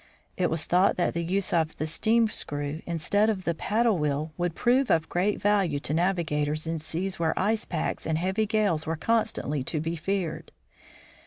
[0.35, 4.33] It was thought that the use of the steam screw instead of the paddle wheel
[4.35, 8.87] would prove of great value to navigators in seas where ice packs and heavy gales
[8.87, 10.51] were constantly to be feared.